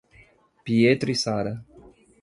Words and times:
Pietro 0.63 1.11
e 1.11 1.13
Sarah 1.13 1.63